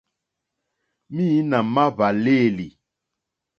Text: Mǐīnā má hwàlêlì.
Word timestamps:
Mǐīnā 1.13 1.59
má 1.73 1.83
hwàlêlì. 1.95 2.67